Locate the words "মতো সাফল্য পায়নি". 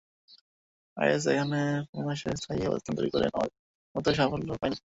3.95-4.77